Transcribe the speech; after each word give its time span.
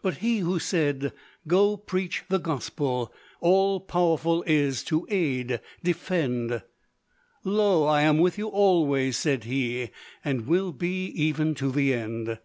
"But 0.00 0.16
He 0.24 0.38
who 0.38 0.58
said 0.58 1.12
'Go 1.46 1.76
preach 1.76 2.24
the 2.30 2.38
gospel,' 2.38 3.12
All 3.42 3.78
powerful 3.78 4.42
is, 4.46 4.82
to 4.84 5.06
aid, 5.10 5.60
defend; 5.84 6.62
'Lo 7.44 7.84
I 7.84 8.00
am 8.00 8.16
with 8.20 8.38
you 8.38 8.48
always,' 8.48 9.18
said 9.18 9.44
he, 9.44 9.90
'And 10.24 10.46
will 10.46 10.72
be 10.72 11.08
even 11.08 11.54
to 11.56 11.70
the 11.70 11.92
end.' 11.92 12.38